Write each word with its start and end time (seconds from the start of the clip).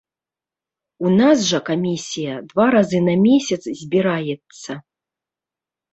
У 1.07 1.11
нас 1.19 1.37
жа 1.49 1.59
камісія 1.67 2.33
два 2.53 2.65
разы 2.79 2.99
на 3.11 3.15
месяц 3.27 3.61
збіраецца. 3.83 4.71